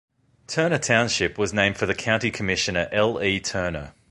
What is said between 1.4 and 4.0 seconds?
named for county commissioner L. E. Turner.